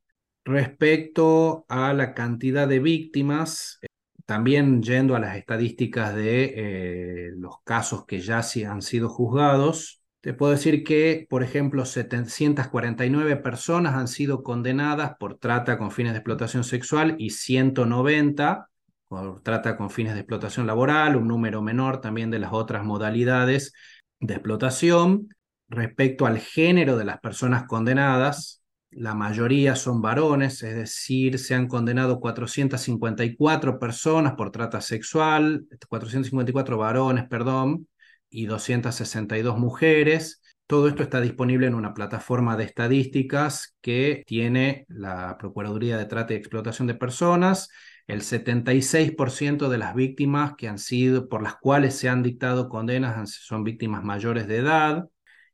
Respecto 0.44 1.64
a 1.68 1.92
la 1.92 2.14
cantidad 2.14 2.66
de 2.66 2.80
víctimas, 2.80 3.80
también 4.26 4.82
yendo 4.82 5.14
a 5.14 5.20
las 5.20 5.36
estadísticas 5.36 6.14
de 6.14 6.54
eh, 6.56 7.30
los 7.36 7.56
casos 7.64 8.06
que 8.06 8.20
ya 8.20 8.42
han 8.68 8.82
sido 8.82 9.08
juzgados, 9.08 10.02
te 10.20 10.34
puedo 10.34 10.52
decir 10.52 10.84
que, 10.84 11.26
por 11.28 11.42
ejemplo, 11.42 11.84
749 11.84 13.36
personas 13.36 13.94
han 13.94 14.06
sido 14.06 14.44
condenadas 14.44 15.16
por 15.18 15.36
trata 15.36 15.78
con 15.78 15.90
fines 15.90 16.12
de 16.12 16.18
explotación 16.18 16.62
sexual 16.62 17.16
y 17.18 17.30
190 17.30 18.68
por 19.08 19.42
trata 19.42 19.76
con 19.76 19.90
fines 19.90 20.14
de 20.14 20.20
explotación 20.20 20.66
laboral, 20.66 21.16
un 21.16 21.28
número 21.28 21.60
menor 21.60 22.00
también 22.00 22.30
de 22.30 22.38
las 22.38 22.52
otras 22.52 22.84
modalidades 22.84 23.74
de 24.20 24.34
explotación. 24.34 25.28
Respecto 25.72 26.26
al 26.26 26.38
género 26.38 26.98
de 26.98 27.06
las 27.06 27.18
personas 27.20 27.64
condenadas, 27.64 28.62
la 28.90 29.14
mayoría 29.14 29.74
son 29.74 30.02
varones, 30.02 30.62
es 30.62 30.74
decir, 30.74 31.38
se 31.38 31.54
han 31.54 31.66
condenado 31.66 32.20
454 32.20 33.78
personas 33.78 34.34
por 34.34 34.50
trata 34.52 34.82
sexual, 34.82 35.64
454 35.88 36.76
varones, 36.76 37.24
perdón, 37.26 37.88
y 38.28 38.44
262 38.44 39.58
mujeres. 39.58 40.42
Todo 40.66 40.88
esto 40.88 41.02
está 41.02 41.22
disponible 41.22 41.68
en 41.68 41.74
una 41.74 41.94
plataforma 41.94 42.58
de 42.58 42.64
estadísticas 42.64 43.74
que 43.80 44.24
tiene 44.26 44.84
la 44.88 45.38
Procuraduría 45.38 45.96
de 45.96 46.04
Trata 46.04 46.34
y 46.34 46.36
Explotación 46.36 46.86
de 46.86 46.96
Personas. 46.96 47.70
El 48.06 48.20
76% 48.20 49.70
de 49.70 49.78
las 49.78 49.94
víctimas 49.94 50.52
que 50.54 50.68
han 50.68 50.78
sido, 50.78 51.30
por 51.30 51.42
las 51.42 51.56
cuales 51.56 51.94
se 51.94 52.10
han 52.10 52.22
dictado 52.22 52.68
condenas 52.68 53.30
son 53.30 53.64
víctimas 53.64 54.04
mayores 54.04 54.46
de 54.48 54.58
edad. 54.58 55.08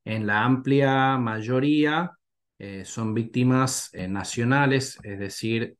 En 0.09 0.27
la 0.27 0.43
amplia 0.43 1.19
mayoría 1.19 2.13
eh, 2.59 2.87
son 2.87 3.13
víctimas 3.13 3.91
eh, 3.93 4.09
nacionales, 4.09 4.99
es 5.03 5.19
decir, 5.19 5.77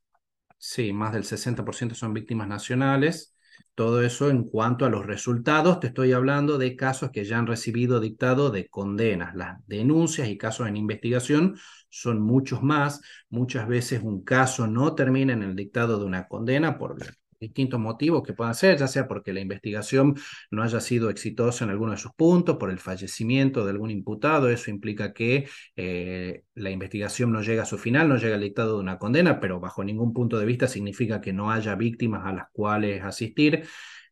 sí, 0.55 0.93
más 0.93 1.13
del 1.13 1.23
60% 1.23 1.95
son 1.95 2.13
víctimas 2.13 2.47
nacionales. 2.47 3.35
Todo 3.73 4.03
eso 4.03 4.29
en 4.29 4.43
cuanto 4.43 4.85
a 4.85 4.89
los 4.91 5.07
resultados, 5.07 5.79
te 5.79 5.87
estoy 5.87 6.11
hablando 6.13 6.59
de 6.59 6.75
casos 6.75 7.09
que 7.11 7.25
ya 7.25 7.39
han 7.39 7.47
recibido 7.47 7.99
dictado 7.99 8.51
de 8.51 8.67
condenas. 8.67 9.33
Las 9.33 9.65
denuncias 9.65 10.27
y 10.29 10.37
casos 10.37 10.67
en 10.67 10.77
investigación 10.77 11.57
son 11.89 12.21
muchos 12.21 12.61
más. 12.61 13.01
Muchas 13.29 13.67
veces 13.67 14.03
un 14.03 14.23
caso 14.23 14.67
no 14.67 14.93
termina 14.93 15.33
en 15.33 15.41
el 15.41 15.55
dictado 15.55 15.97
de 15.97 16.05
una 16.05 16.27
condena 16.27 16.77
por 16.77 16.99
distintos 17.39 17.79
motivos 17.79 18.23
que 18.23 18.33
puedan 18.33 18.53
ser, 18.55 18.77
ya 18.77 18.87
sea 18.87 19.07
porque 19.07 19.33
la 19.33 19.39
investigación 19.39 20.15
no 20.51 20.63
haya 20.63 20.79
sido 20.79 21.09
exitosa 21.09 21.63
en 21.63 21.71
alguno 21.71 21.91
de 21.91 21.97
sus 21.97 22.13
puntos, 22.13 22.57
por 22.57 22.69
el 22.69 22.79
fallecimiento 22.79 23.65
de 23.65 23.71
algún 23.71 23.91
imputado, 23.91 24.49
eso 24.49 24.69
implica 24.71 25.13
que 25.13 25.47
eh, 25.75 26.43
la 26.55 26.69
investigación 26.71 27.31
no 27.31 27.41
llega 27.41 27.63
a 27.63 27.65
su 27.65 27.77
final, 27.77 28.09
no 28.09 28.17
llega 28.17 28.35
al 28.35 28.41
dictado 28.41 28.75
de 28.75 28.81
una 28.81 28.97
condena, 28.99 29.39
pero 29.39 29.59
bajo 29.59 29.83
ningún 29.83 30.13
punto 30.13 30.37
de 30.37 30.45
vista 30.45 30.67
significa 30.67 31.21
que 31.21 31.33
no 31.33 31.51
haya 31.51 31.75
víctimas 31.75 32.25
a 32.25 32.33
las 32.33 32.45
cuales 32.51 33.03
asistir. 33.03 33.63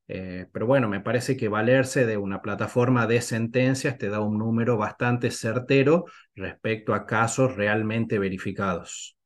Eh, 0.09 0.45
pero 0.53 0.65
bueno, 0.65 0.87
me 0.87 1.01
parece 1.01 1.35
que 1.35 1.49
valerse 1.49 2.05
de 2.05 2.17
una 2.17 2.41
plataforma 2.41 3.07
de 3.07 3.21
sentencias 3.21 3.97
te 3.97 4.09
da 4.09 4.21
un 4.21 4.37
número 4.37 4.77
bastante 4.77 5.31
certero 5.31 6.05
respecto 6.35 6.93
a 6.93 7.05
casos 7.05 7.55
realmente 7.57 8.17
verificados. 8.19 9.16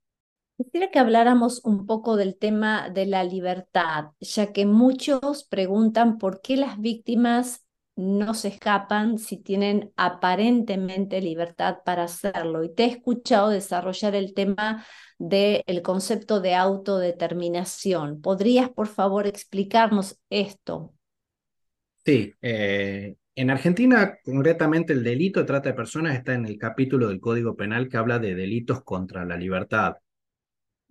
Quisiera 0.63 0.91
que 0.91 0.99
habláramos 0.99 1.65
un 1.65 1.87
poco 1.87 2.17
del 2.17 2.37
tema 2.37 2.89
de 2.89 3.07
la 3.07 3.23
libertad, 3.23 4.11
ya 4.19 4.53
que 4.53 4.67
muchos 4.67 5.43
preguntan 5.43 6.19
por 6.19 6.39
qué 6.41 6.55
las 6.55 6.79
víctimas 6.79 7.65
no 7.95 8.35
se 8.35 8.49
escapan 8.49 9.17
si 9.17 9.37
tienen 9.37 9.91
aparentemente 9.95 11.19
libertad 11.19 11.77
para 11.83 12.03
hacerlo. 12.03 12.63
Y 12.63 12.75
te 12.75 12.83
he 12.83 12.87
escuchado 12.87 13.49
desarrollar 13.49 14.13
el 14.13 14.35
tema 14.35 14.85
del 15.17 15.81
concepto 15.81 16.41
de 16.41 16.53
autodeterminación. 16.53 18.21
¿Podrías, 18.21 18.69
por 18.69 18.87
favor, 18.87 19.25
explicarnos 19.25 20.19
esto? 20.29 20.93
Sí, 22.05 22.33
eh, 22.39 23.15
en 23.33 23.49
Argentina, 23.49 24.15
concretamente, 24.23 24.93
el 24.93 25.03
delito 25.03 25.39
de 25.39 25.47
trata 25.47 25.69
de 25.69 25.75
personas 25.75 26.15
está 26.15 26.35
en 26.35 26.45
el 26.45 26.59
capítulo 26.59 27.07
del 27.07 27.19
Código 27.19 27.55
Penal 27.55 27.89
que 27.89 27.97
habla 27.97 28.19
de 28.19 28.35
delitos 28.35 28.83
contra 28.83 29.25
la 29.25 29.37
libertad. 29.37 29.95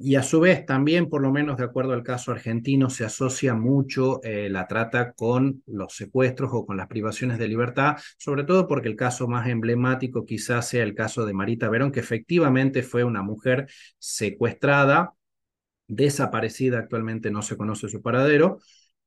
Y 0.03 0.15
a 0.15 0.23
su 0.23 0.41
vez, 0.41 0.65
también, 0.65 1.11
por 1.11 1.21
lo 1.21 1.31
menos 1.31 1.59
de 1.59 1.65
acuerdo 1.65 1.93
al 1.93 2.03
caso 2.03 2.33
argentino, 2.33 2.89
se 2.89 3.05
asocia 3.05 3.53
mucho 3.55 4.23
eh, 4.23 4.49
la 4.49 4.67
trata 4.67 5.13
con 5.13 5.63
los 5.67 5.95
secuestros 5.95 6.51
o 6.55 6.65
con 6.65 6.79
las 6.79 6.87
privaciones 6.87 7.39
de 7.39 7.49
libertad, 7.49 7.97
sobre 8.17 8.45
todo 8.45 8.67
porque 8.67 8.89
el 8.89 8.97
caso 8.97 9.29
más 9.29 9.47
emblemático 9.47 10.25
quizás 10.25 10.69
sea 10.69 10.85
el 10.85 10.95
caso 10.95 11.27
de 11.27 11.35
Marita 11.35 11.69
Verón, 11.69 11.93
que 11.93 12.01
efectivamente 12.01 12.83
fue 12.83 13.05
una 13.05 13.23
mujer 13.23 13.69
secuestrada, 13.99 15.13
desaparecida, 15.87 16.79
actualmente 16.79 17.31
no 17.31 17.43
se 17.43 17.59
conoce 17.59 17.91
su 17.91 18.01
paradero, 18.01 18.61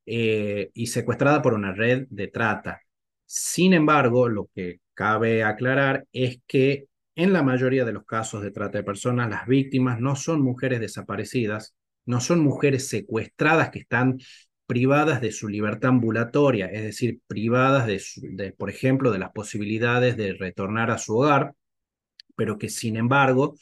eh, 0.06 0.70
y 0.76 0.88
secuestrada 0.88 1.42
por 1.42 1.56
una 1.56 1.74
red 1.74 2.06
de 2.12 2.28
trata. 2.28 2.82
Sin 3.26 3.74
embargo, 3.74 4.30
lo 4.30 4.50
que 4.54 4.82
cabe 4.94 5.44
aclarar 5.44 6.06
es 6.14 6.40
que 6.46 6.88
en 7.15 7.34
la 7.34 7.43
mayoría 7.43 7.86
de 7.86 7.93
los 7.93 8.05
casos 8.05 8.41
de 8.41 8.51
trata 8.51 8.79
de 8.79 8.84
personas, 8.84 9.29
las 9.29 9.46
víctimas 9.48 10.00
no 10.00 10.15
son 10.15 10.41
mujeres 10.41 10.79
desaparecidas, 10.79 11.75
no 12.05 12.20
son 12.20 12.39
mujeres 12.41 12.88
secuestradas 12.88 13.70
que 13.70 13.79
están 13.79 14.17
privadas 14.65 15.22
de 15.22 15.32
su 15.32 15.48
libertad 15.48 15.89
ambulatoria, 15.89 16.67
es 16.67 16.84
decir, 16.84 17.20
privadas 17.27 17.86
de, 17.86 18.53
por 18.58 18.70
ejemplo, 18.70 19.12
de 19.12 19.20
las 19.20 19.32
posibilidades 19.32 20.17
de 20.17 20.34
retornar 20.34 20.89
a 20.89 20.98
su 20.98 21.17
hogar, 21.17 21.53
pero 22.36 22.58
que 22.58 22.70
sin 22.70 22.98
embargo, 22.98 23.55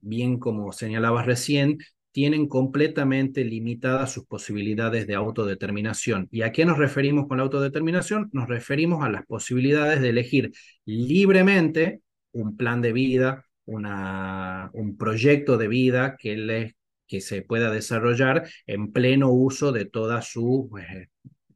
bien 0.00 0.38
como 0.38 0.72
señalabas 0.72 1.26
recién, 1.26 1.78
tienen 2.12 2.46
completamente 2.46 3.44
limitadas 3.44 4.12
sus 4.12 4.26
posibilidades 4.26 5.06
de 5.06 5.14
autodeterminación. 5.14 6.28
¿Y 6.30 6.42
a 6.42 6.52
qué 6.52 6.66
nos 6.66 6.76
referimos 6.76 7.26
con 7.26 7.38
la 7.38 7.44
autodeterminación? 7.44 8.28
Nos 8.32 8.48
referimos 8.48 9.02
a 9.02 9.08
las 9.08 9.24
posibilidades 9.24 10.02
de 10.02 10.10
elegir 10.10 10.52
libremente 10.84 12.02
un 12.32 12.56
plan 12.56 12.80
de 12.82 12.92
vida, 12.92 13.46
una, 13.64 14.70
un 14.72 14.96
proyecto 14.96 15.56
de 15.56 15.68
vida 15.68 16.16
que, 16.18 16.74
que 17.06 17.20
se 17.20 17.42
pueda 17.42 17.70
desarrollar 17.70 18.48
en 18.66 18.92
pleno 18.92 19.30
uso 19.30 19.72
de 19.72 19.84
todas 19.84 20.28
sus 20.28 20.66
eh, 20.80 21.08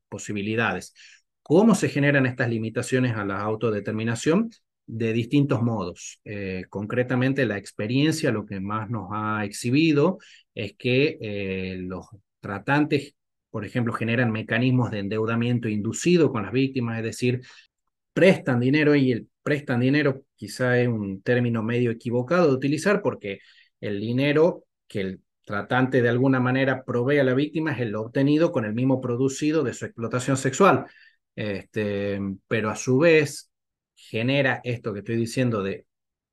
posibilidades. 0.08 0.94
¿Cómo 1.42 1.74
se 1.74 1.88
generan 1.88 2.26
estas 2.26 2.48
limitaciones 2.48 3.16
a 3.16 3.24
la 3.24 3.40
autodeterminación? 3.40 4.50
De 4.88 5.12
distintos 5.12 5.62
modos. 5.62 6.20
Eh, 6.24 6.64
concretamente, 6.68 7.44
la 7.44 7.58
experiencia 7.58 8.30
lo 8.30 8.46
que 8.46 8.60
más 8.60 8.88
nos 8.88 9.08
ha 9.12 9.44
exhibido 9.44 10.18
es 10.54 10.74
que 10.76 11.18
eh, 11.20 11.76
los 11.80 12.06
tratantes, 12.38 13.16
por 13.50 13.64
ejemplo, 13.64 13.92
generan 13.92 14.30
mecanismos 14.30 14.92
de 14.92 15.00
endeudamiento 15.00 15.68
inducido 15.68 16.30
con 16.30 16.44
las 16.44 16.52
víctimas, 16.52 16.98
es 16.98 17.04
decir, 17.04 17.40
prestan 18.12 18.60
dinero 18.60 18.94
y 18.94 19.10
el 19.10 19.28
prestan 19.46 19.78
dinero 19.78 20.24
quizá 20.34 20.76
es 20.80 20.88
un 20.88 21.22
término 21.22 21.62
medio 21.62 21.92
equivocado 21.92 22.48
de 22.48 22.54
utilizar 22.54 23.00
porque 23.00 23.38
el 23.80 24.00
dinero 24.00 24.64
que 24.88 25.00
el 25.02 25.20
tratante 25.44 26.02
de 26.02 26.08
alguna 26.08 26.40
manera 26.40 26.82
provee 26.84 27.20
a 27.20 27.24
la 27.24 27.32
víctima 27.32 27.70
es 27.70 27.78
el 27.78 27.94
obtenido 27.94 28.50
con 28.50 28.64
el 28.64 28.74
mismo 28.74 29.00
producido 29.00 29.62
de 29.62 29.72
su 29.72 29.84
explotación 29.84 30.36
sexual. 30.36 30.86
Este, 31.36 32.18
pero 32.48 32.70
a 32.70 32.74
su 32.74 32.98
vez 32.98 33.52
genera 33.94 34.60
esto 34.64 34.92
que 34.92 34.98
estoy 34.98 35.14
diciendo 35.14 35.62
de 35.62 35.86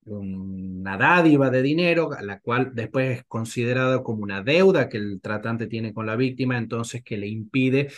una 0.06 0.98
dádiva 0.98 1.52
de 1.52 1.62
dinero, 1.62 2.10
la 2.20 2.40
cual 2.40 2.72
después 2.74 3.20
es 3.20 3.26
considerada 3.26 4.02
como 4.02 4.24
una 4.24 4.42
deuda 4.42 4.90
que 4.90 4.98
el 4.98 5.22
tratante 5.22 5.68
tiene 5.68 5.94
con 5.94 6.08
la 6.08 6.16
víctima, 6.16 6.58
entonces 6.58 7.04
que 7.04 7.18
le 7.18 7.28
impide 7.28 7.92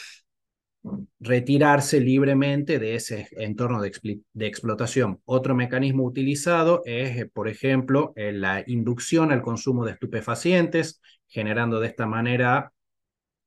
retirarse 1.19 1.99
libremente 1.99 2.79
de 2.79 2.95
ese 2.95 3.27
entorno 3.31 3.81
de, 3.81 3.91
explotación. 4.39 5.21
Otro 5.25 5.55
mecanismo 5.55 6.03
utilizado 6.03 6.81
es, 6.85 7.17
eh, 7.17 7.25
por 7.25 7.47
ejemplo, 7.47 8.13
eh, 8.15 8.31
la 8.31 8.63
inducción 8.67 9.31
al 9.31 9.41
consumo 9.41 9.85
de 9.85 9.93
estupefacientes, 9.93 11.01
generando 11.27 11.79
de 11.79 11.87
esta 11.87 12.05
manera 12.05 12.71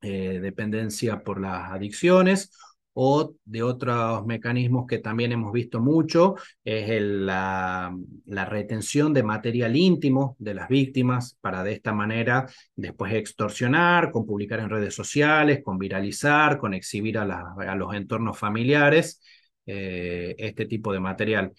eh, 0.00 0.40
dependencia 0.40 1.22
por 1.22 1.40
las 1.40 1.72
adicciones 1.72 2.52
o 3.00 3.36
de 3.44 3.62
otros 3.62 4.26
mecanismos 4.26 4.84
que 4.88 4.98
también 4.98 5.30
hemos 5.30 5.52
visto 5.52 5.78
mucho, 5.78 6.34
es 6.64 7.00
la, 7.00 7.94
retención 8.26 9.14
de 9.14 9.22
material 9.22 9.76
íntimo 9.76 10.34
de 10.40 10.54
las 10.54 10.68
víctimas 10.68 11.38
para 11.40 11.62
de 11.62 11.74
esta 11.74 11.92
manera 11.92 12.46
después 12.74 13.14
extorsionar, 13.14 14.10
con 14.10 14.26
publicar 14.26 14.58
en 14.58 14.70
redes 14.70 14.96
sociales, 14.96 15.60
con 15.62 15.78
viralizar, 15.78 16.58
con 16.58 16.74
exhibir 16.74 17.18
a, 17.18 17.54
a 17.56 17.76
los 17.76 17.94
entornos 17.94 18.36
familiares 18.36 19.22
eh, 19.64 20.34
este 20.36 20.66
tipo 20.66 20.92
de 20.92 20.98
material. 20.98 21.52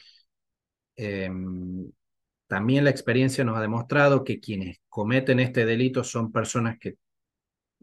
Em, 0.98 1.90
también 2.48 2.84
la 2.84 2.90
experiencia 2.90 3.46
nos 3.46 3.58
ha 3.58 3.62
demostrado 3.62 4.26
que 4.26 4.42
quienes 4.42 4.80
cometen 4.90 5.40
este 5.40 5.66
delito 5.66 6.04
son 6.04 6.34
personas 6.34 6.78
que 6.80 6.96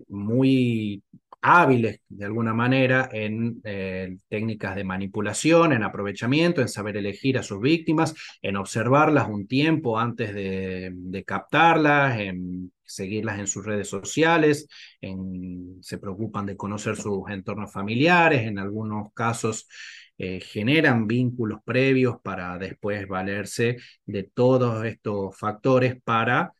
muy 0.09 1.03
hábiles 1.41 2.01
de 2.09 2.25
alguna 2.25 2.55
manera 2.55 3.09
en 3.13 3.61
eh, 3.65 4.17
técnicas 4.29 4.75
de 4.77 4.85
manipulación, 4.85 5.73
en 5.73 5.83
aprovechamiento, 5.83 6.61
en 6.61 6.69
saber 6.69 6.97
elegir 6.97 7.39
a 7.39 7.43
sus 7.43 7.61
víctimas, 7.61 8.15
en 8.43 8.57
observarlas 8.57 9.29
un 9.29 9.47
tiempo 9.47 9.99
antes 9.99 10.35
de, 10.35 11.25
captarlas, 11.27 12.19
en 12.19 12.73
seguirlas 12.85 13.39
en 13.39 13.47
sus 13.47 13.65
redes 13.65 13.89
sociales, 13.89 14.69
en, 15.01 15.79
se 15.83 15.99
preocupan 15.99 16.47
de 16.47 16.57
conocer 16.57 16.97
sus 16.97 17.29
entornos 17.31 17.73
familiares, 17.73 18.43
en 18.43 18.59
algunos 18.59 19.13
casos 19.13 19.69
eh, 20.19 20.41
generan 20.41 21.07
vínculos 21.07 21.61
previos 21.65 22.17
para 22.23 22.59
después 22.59 23.07
valerse 23.07 23.77
de 24.07 24.23
todos 24.25 24.85
estos 24.85 25.37
factores 25.39 26.01
para 26.03 26.55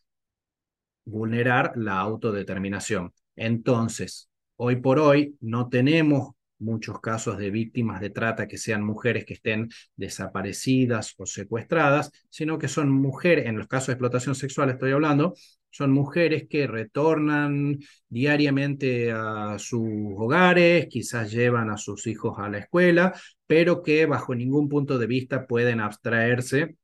vulnerar 1.05 1.73
la 1.77 1.99
autodeterminación. 2.01 3.13
Entonces, 3.37 4.29
Hoy 4.57 4.77
por 4.77 4.99
hoy 4.99 5.37
no 5.41 5.69
tenemos 5.69 6.31
muchos 6.59 7.01
casos 7.01 7.37
de 7.37 7.51
víctimas 7.51 8.01
de 8.01 8.11
trata 8.11 8.49
que 8.49 8.57
sean 8.57 8.83
mujeres 8.83 9.27
que 9.27 9.35
estén 9.35 9.69
desaparecidas 9.97 11.15
o 11.19 11.27
secuestradas, 11.27 12.11
sino 12.31 12.59
que 12.59 12.69
son 12.69 12.91
mujeres, 12.91 13.47
en 13.47 13.59
los 13.59 13.69
casos 13.69 13.89
de 13.89 13.93
explotación 13.95 14.35
sexual 14.35 14.71
estoy 14.71 14.93
hablando, 14.93 15.35
son 15.71 15.93
mujeres 15.93 16.47
que 16.49 16.67
retornan 16.67 17.79
diariamente 18.09 19.13
a 19.13 19.59
sus 19.59 19.87
hogares, 20.17 20.87
quizás 20.89 21.31
llevan 21.31 21.69
a 21.69 21.77
sus 21.77 22.07
hijos 22.07 22.39
a 22.39 22.49
la 22.49 22.59
escuela, 22.59 23.13
pero 23.47 23.83
que 23.83 24.07
bajo 24.07 24.35
ningún 24.35 24.71
punto 24.71 24.99
de 24.99 25.07
vista 25.07 25.47
pueden 25.47 25.81
abstraerse 25.81 26.77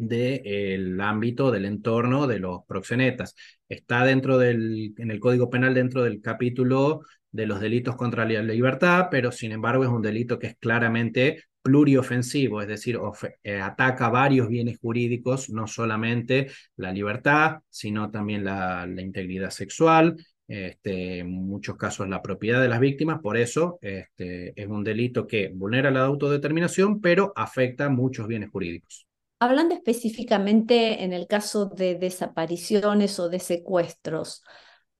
del 0.00 0.98
ámbito 1.00 1.50
del 1.50 1.66
entorno 1.66 2.26
de 2.26 2.38
los 2.38 2.64
proxenetas. 2.66 3.34
Está 3.68 4.04
dentro 4.04 4.38
del, 4.38 4.94
en 4.96 5.10
el 5.10 5.20
Código 5.20 5.50
Penal, 5.50 5.74
dentro 5.74 6.02
del 6.02 6.22
capítulo 6.22 7.02
de 7.30 7.46
los 7.46 7.60
delitos 7.60 7.96
contra 7.96 8.24
la 8.24 8.42
libertad, 8.42 9.08
pero 9.10 9.30
sin 9.30 9.52
embargo 9.52 9.84
es 9.84 9.90
un 9.90 10.00
delito 10.00 10.38
que 10.38 10.48
es 10.48 10.56
claramente 10.58 11.44
pluriofensivo, 11.62 12.62
es 12.62 12.68
decir, 12.68 12.98
eh, 13.42 13.60
ataca 13.60 14.08
varios 14.08 14.48
bienes 14.48 14.78
jurídicos, 14.78 15.50
no 15.50 15.66
solamente 15.66 16.48
la 16.76 16.92
libertad, 16.92 17.58
sino 17.68 18.10
también 18.10 18.42
la, 18.44 18.88
integridad 18.96 19.50
sexual, 19.50 20.16
este, 20.48 21.18
en 21.18 21.30
muchos 21.30 21.76
casos 21.76 22.08
la 22.08 22.22
propiedad 22.22 22.62
de 22.62 22.68
las 22.68 22.80
víctimas, 22.80 23.20
por 23.20 23.36
eso 23.36 23.78
este, 23.82 24.58
es 24.60 24.66
un 24.66 24.82
delito 24.82 25.26
que 25.26 25.50
vulnera 25.54 25.90
la 25.90 26.00
autodeterminación, 26.00 27.02
pero 27.02 27.34
afecta 27.36 27.90
muchos 27.90 28.26
bienes 28.26 28.48
jurídicos. 28.50 29.09
Hablando 29.42 29.74
específicamente 29.74 31.02
en 31.02 31.12
el 31.14 31.26
caso 31.26 31.64
de 31.66 31.94
desapariciones 31.94 33.18
o 33.18 33.30
de 33.30 33.38
secuestros, 33.38 34.42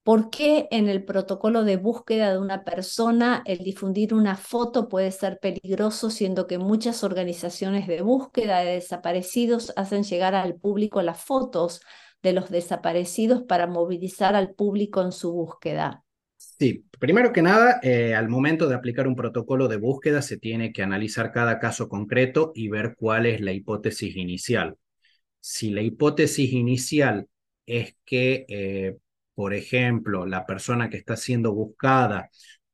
¿por 0.03 0.31
qué 0.31 0.67
en 0.71 0.89
el 0.89 1.05
protocolo 1.05 1.63
de 1.63 1.77
búsqueda 1.77 2.33
de 2.33 2.39
una 2.39 2.65
persona 2.65 3.43
el 3.45 3.59
difundir 3.59 4.15
una 4.15 4.37
foto 4.37 4.89
puede 4.89 5.11
ser 5.13 5.39
peligroso, 5.41 6.09
siendo 6.11 6.47
que 6.47 6.57
muchas 6.59 7.05
organizaciones 7.05 7.87
de 7.87 8.01
búsqueda 8.03 8.61
de 8.61 8.73
desaparecidos 8.77 9.75
hacen 9.77 10.05
llegar 10.05 10.35
al 10.35 10.55
público 10.57 11.03
las 11.03 11.23
fotos 11.23 11.83
de 12.23 12.33
los 12.33 12.49
desaparecidos 12.51 13.43
para 13.43 13.67
movilizar 13.67 14.35
al 14.37 14.55
público 14.55 15.03
en 15.03 15.13
su 15.13 15.33
búsqueda? 15.33 16.05
Sí, 16.61 16.85
primero 16.99 17.33
que 17.33 17.41
nada, 17.41 17.81
eh, 17.83 18.15
al 18.15 18.29
momento 18.29 18.69
de 18.69 18.75
aplicar 18.75 19.09
un 19.09 19.17
protocolo 19.17 19.67
de 19.67 19.79
búsqueda 19.79 20.21
se 20.21 20.37
tiene 20.39 20.73
que 20.75 20.83
analizar 20.83 21.33
cada 21.33 21.59
caso 21.59 21.89
concreto 21.89 22.53
y 22.55 22.69
ver 22.69 22.95
cuál 22.99 23.25
es 23.25 23.41
la 23.41 23.53
hipótesis 23.53 24.15
inicial. 24.17 24.77
Si 25.41 25.71
la 25.71 25.83
hipótesis 25.83 26.53
inicial 26.53 27.29
es 27.67 27.97
que, 28.05 28.47
eh, 28.49 28.97
por 29.35 29.55
ejemplo, 29.55 30.27
la 30.27 30.47
persona 30.47 30.91
que 30.91 30.99
está 30.99 31.17
siendo 31.17 31.55
buscada 31.55 32.31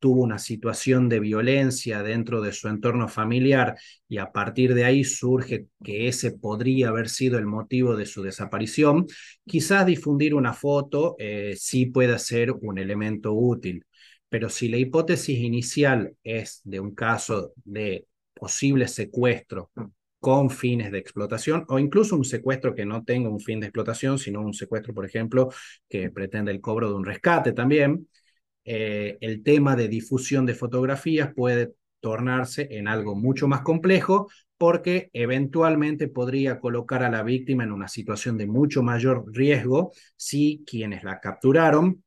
tuvo 0.06 0.22
una 0.22 0.38
situación 0.38 1.08
de 1.08 1.18
violencia 1.18 2.00
dentro 2.00 2.40
de 2.40 2.52
su 2.52 2.68
entorno 2.68 3.08
familiar 3.08 3.76
y 4.08 4.18
a 4.18 4.30
partir 4.30 4.72
de 4.72 4.84
ahí 4.84 5.02
surge 5.02 5.66
que 5.82 6.06
ese 6.06 6.30
podría 6.30 6.90
haber 6.90 7.08
sido 7.08 7.38
el 7.40 7.46
motivo 7.46 7.96
de 7.96 8.06
su 8.06 8.22
desaparición, 8.22 9.06
quizás 9.44 9.84
difundir 9.84 10.32
una 10.36 10.52
foto 10.52 11.16
eh, 11.18 11.56
sí 11.58 11.86
pueda 11.86 12.20
ser 12.20 12.52
un 12.52 12.78
elemento 12.78 13.32
útil. 13.32 13.84
Pero 14.28 14.48
si 14.48 14.68
la 14.68 14.76
hipótesis 14.76 15.40
inicial 15.40 16.14
es 16.22 16.60
de 16.62 16.78
un 16.78 16.94
caso 16.94 17.52
de 17.64 18.06
posible 18.32 18.86
secuestro 18.86 19.72
con 20.20 20.50
fines 20.50 20.92
de 20.92 20.98
explotación 20.98 21.64
o 21.66 21.80
incluso 21.80 22.14
un 22.14 22.24
secuestro 22.24 22.76
que 22.76 22.86
no 22.86 23.02
tenga 23.02 23.28
un 23.28 23.40
fin 23.40 23.58
de 23.58 23.66
explotación, 23.66 24.20
sino 24.20 24.40
un 24.40 24.54
secuestro, 24.54 24.94
por 24.94 25.04
ejemplo, 25.04 25.48
que 25.88 26.10
pretende 26.12 26.52
el 26.52 26.60
cobro 26.60 26.90
de 26.90 26.94
un 26.94 27.04
rescate 27.04 27.52
también, 27.52 28.06
eh, 28.66 29.16
el 29.20 29.44
tema 29.44 29.76
de 29.76 29.86
difusión 29.86 30.44
de 30.44 30.54
fotografías 30.54 31.32
puede 31.32 31.74
tornarse 32.00 32.66
en 32.72 32.88
algo 32.88 33.14
mucho 33.14 33.46
más 33.46 33.62
complejo 33.62 34.28
porque 34.58 35.08
eventualmente 35.12 36.08
podría 36.08 36.58
colocar 36.58 37.04
a 37.04 37.10
la 37.10 37.22
víctima 37.22 37.62
en 37.62 37.70
una 37.70 37.86
situación 37.86 38.36
de 38.36 38.48
mucho 38.48 38.82
mayor 38.82 39.24
riesgo 39.32 39.92
si 40.16 40.64
quienes 40.66 41.04
la 41.04 41.20
capturaron 41.20 42.02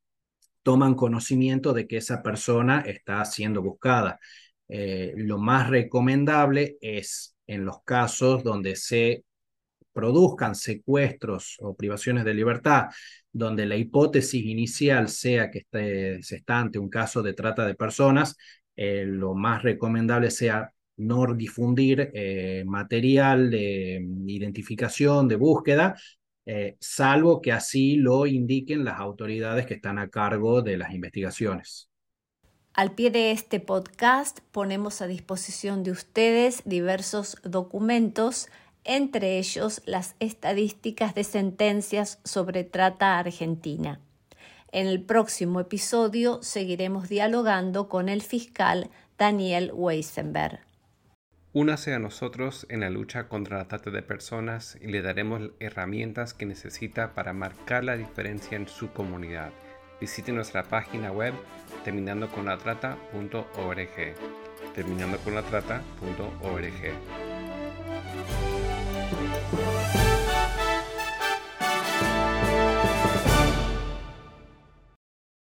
toman 0.61 0.95
conocimiento 0.95 1.73
de 1.73 1.87
que 1.87 1.97
esa 1.97 2.21
persona 2.21 2.81
está 2.81 3.23
siendo 3.23 3.61
buscada. 3.61 4.19
Eh, 4.67 5.13
lo 5.15 5.37
más 5.37 5.69
recomendable 5.69 6.77
es 6.81 7.37
en 7.47 7.63
los 7.63 7.83
casos 7.83 8.43
donde 8.43 8.75
se 8.75 9.23
produzcan 9.99 10.55
secuestros 10.55 11.57
o 11.59 11.75
privaciones 11.75 12.23
de 12.23 12.33
libertad, 12.33 12.85
donde 13.33 13.65
la 13.65 13.75
hipótesis 13.75 14.45
inicial 14.45 15.09
sea 15.09 15.51
que 15.51 15.65
se 16.21 16.35
está 16.37 16.59
ante 16.59 16.79
un 16.79 16.89
caso 16.89 17.21
de 17.21 17.33
trata 17.33 17.65
de 17.65 17.75
personas, 17.75 18.37
eh, 18.77 19.03
lo 19.05 19.33
más 19.33 19.61
recomendable 19.61 20.31
sea 20.31 20.71
no 20.95 21.33
difundir 21.33 22.11
eh, 22.13 22.63
material 22.65 23.51
de 23.51 24.01
identificación, 24.25 25.27
de 25.27 25.35
búsqueda, 25.35 25.97
eh, 26.45 26.77
salvo 26.79 27.41
que 27.41 27.51
así 27.51 27.97
lo 27.97 28.25
indiquen 28.25 28.85
las 28.85 28.99
autoridades 28.99 29.65
que 29.65 29.73
están 29.73 29.99
a 29.99 30.09
cargo 30.09 30.61
de 30.61 30.77
las 30.77 30.93
investigaciones. 30.93 31.89
Al 32.73 32.95
pie 32.95 33.11
de 33.11 33.31
este 33.31 33.59
podcast 33.59 34.39
ponemos 34.53 35.01
a 35.01 35.07
disposición 35.07 35.83
de 35.83 35.91
ustedes 35.91 36.61
diversos 36.63 37.35
documentos, 37.43 38.47
entre 38.89 39.37
ellos 39.37 39.83
las 39.85 40.15
estadísticas 40.19 41.13
de 41.13 41.23
sentencias 41.23 42.19
sobre 42.23 42.63
trata 42.63 43.19
argentina. 43.19 43.99
En 44.71 44.87
el 44.87 45.03
próximo 45.03 45.59
episodio 45.59 46.41
seguiremos 46.41 47.07
dialogando 47.07 47.87
con 47.87 48.09
el 48.09 48.23
fiscal 48.23 48.89
Daniel 49.15 49.69
Weisenberg. 49.75 50.61
Únase 51.53 51.93
a 51.93 51.99
nosotros 51.99 52.65
en 52.69 52.79
la 52.79 52.89
lucha 52.89 53.27
contra 53.27 53.59
la 53.59 53.67
trata 53.67 53.91
de 53.91 54.01
personas 54.01 54.75
y 54.81 54.87
le 54.87 55.03
daremos 55.03 55.51
herramientas 55.59 56.33
que 56.33 56.47
necesita 56.47 57.13
para 57.13 57.31
marcar 57.31 57.83
la 57.83 57.95
diferencia 57.95 58.57
en 58.57 58.67
su 58.67 58.91
comunidad. 58.91 59.51
Visite 60.01 60.31
nuestra 60.31 60.63
página 60.63 61.11
web 61.11 61.35
terminando 61.83 62.27
con. 62.29 62.47